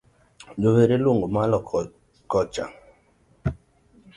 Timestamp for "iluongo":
0.95-1.25